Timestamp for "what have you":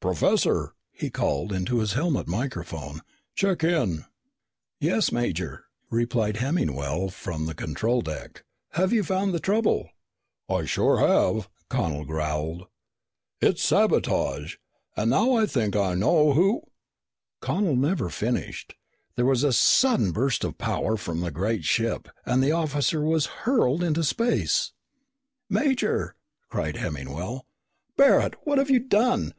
28.42-28.80